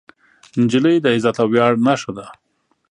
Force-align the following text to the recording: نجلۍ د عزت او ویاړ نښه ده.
نجلۍ 0.61 0.95
د 1.01 1.05
عزت 1.15 1.35
او 1.41 1.47
ویاړ 1.51 1.73
نښه 1.85 2.11
ده. 2.17 2.25